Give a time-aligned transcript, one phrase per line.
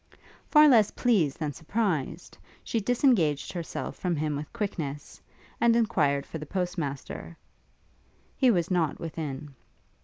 [0.49, 5.21] Far less pleased than surprised, she disengaged herself from him with quickness,
[5.59, 7.37] and enquired for the post master.
[8.35, 9.53] He was not within.